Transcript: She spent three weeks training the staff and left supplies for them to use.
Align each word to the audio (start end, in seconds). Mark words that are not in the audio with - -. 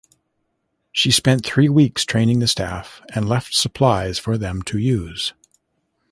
She 0.91 1.11
spent 1.11 1.45
three 1.45 1.69
weeks 1.69 2.05
training 2.05 2.39
the 2.39 2.47
staff 2.47 3.03
and 3.13 3.29
left 3.29 3.53
supplies 3.53 4.17
for 4.17 4.35
them 4.35 4.63
to 4.63 4.79
use. 4.79 5.33